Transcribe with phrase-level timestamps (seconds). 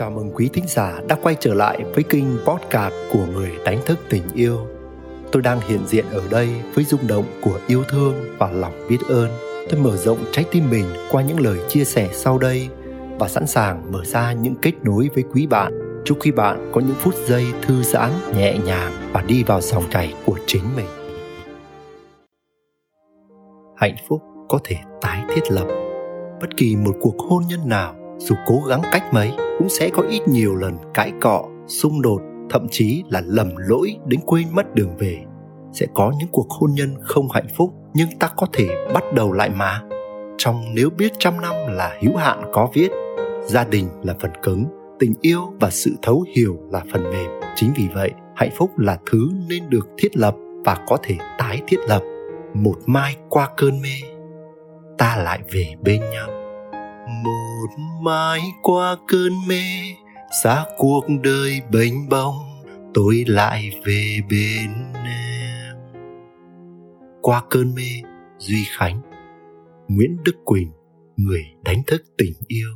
[0.00, 3.78] Chào mừng quý thính giả đã quay trở lại với kênh podcast của người đánh
[3.86, 4.58] thức tình yêu.
[5.32, 8.98] Tôi đang hiện diện ở đây với rung động của yêu thương và lòng biết
[9.08, 9.30] ơn.
[9.70, 12.68] Tôi mở rộng trái tim mình qua những lời chia sẻ sau đây
[13.18, 16.02] và sẵn sàng mở ra những kết nối với quý bạn.
[16.04, 19.84] Chúc quý bạn có những phút giây thư giãn, nhẹ nhàng và đi vào dòng
[19.90, 20.88] chảy của chính mình.
[23.76, 25.66] Hạnh phúc có thể tái thiết lập.
[26.40, 30.02] Bất kỳ một cuộc hôn nhân nào dù cố gắng cách mấy cũng sẽ có
[30.02, 34.74] ít nhiều lần cãi cọ, xung đột, thậm chí là lầm lỗi đến quên mất
[34.74, 35.18] đường về.
[35.72, 39.32] Sẽ có những cuộc hôn nhân không hạnh phúc, nhưng ta có thể bắt đầu
[39.32, 39.82] lại mà.
[40.38, 42.90] Trong nếu biết trăm năm là hữu hạn có viết,
[43.44, 44.64] gia đình là phần cứng,
[44.98, 47.30] tình yêu và sự thấu hiểu là phần mềm.
[47.54, 50.34] Chính vì vậy, hạnh phúc là thứ nên được thiết lập
[50.64, 52.02] và có thể tái thiết lập.
[52.54, 54.08] Một mai qua cơn mê,
[54.98, 56.39] ta lại về bên nhau
[57.24, 59.62] một mai qua cơn mê
[60.42, 62.34] xa cuộc đời bênh bông
[62.94, 64.70] tôi lại về bên
[65.04, 65.76] em.
[67.22, 69.00] Qua cơn mê, duy khánh,
[69.88, 70.70] nguyễn đức quỳnh,
[71.16, 72.68] người đánh thức tình yêu.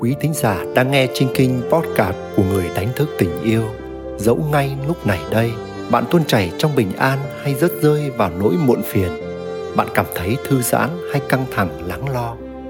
[0.00, 3.62] Quý thính giả đang nghe trên kinh podcast của người đánh thức tình yêu,
[4.16, 5.52] dẫu ngay lúc này đây,
[5.90, 9.10] bạn tuôn chảy trong bình an hay rớt rơi vào nỗi muộn phiền.
[9.76, 12.36] Bạn cảm thấy thư giãn hay căng thẳng lắng lo?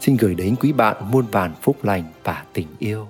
[0.00, 3.08] Xin gửi đến quý bạn muôn vàn phúc lành và tình yêu.